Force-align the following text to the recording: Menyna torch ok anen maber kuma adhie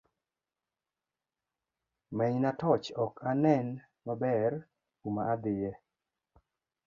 Menyna 2.17 2.51
torch 2.59 2.87
ok 3.05 3.15
anen 3.31 3.67
maber 4.05 4.51
kuma 4.99 5.21
adhie 5.33 5.71